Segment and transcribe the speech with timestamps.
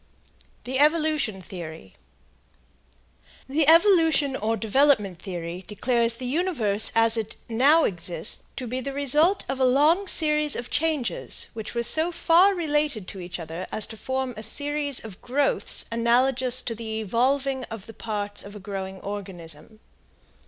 [0.63, 1.93] THE EVOLUTION THEORY.
[3.47, 8.93] The evolution or development theory declares the universe as it now exists to be the
[8.93, 13.67] result of a long series of changes which were so far related to each other
[13.71, 18.55] as to form a series of growths analogous to the evolving of the parts of
[18.55, 19.79] a growing organism.